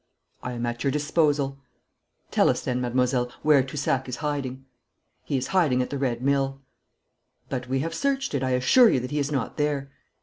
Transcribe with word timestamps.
'I 0.41 0.53
am 0.53 0.65
at 0.65 0.83
your 0.83 0.89
disposal.' 0.89 1.59
'Tell 2.31 2.49
us 2.49 2.61
then, 2.63 2.81
mademoiselle, 2.81 3.31
where 3.43 3.61
Toussac 3.61 4.09
is 4.09 4.15
hiding.' 4.15 4.65
'He 5.23 5.37
is 5.37 5.47
hiding 5.49 5.79
at 5.83 5.91
the 5.91 5.99
Red 5.99 6.23
Mill.' 6.23 6.59
'But 7.49 7.69
we 7.69 7.81
have 7.81 7.93
searched 7.93 8.33
it, 8.33 8.41
I 8.41 8.49
assure 8.57 8.89
you 8.89 8.99
that 8.99 9.11
he 9.11 9.19
is 9.19 9.31
not 9.31 9.57
there.' 9.57 9.91